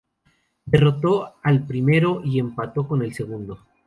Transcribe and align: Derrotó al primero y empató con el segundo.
Derrotó 0.65 1.35
al 1.43 1.67
primero 1.67 2.23
y 2.25 2.39
empató 2.39 2.87
con 2.87 3.03
el 3.03 3.13
segundo. 3.13 3.59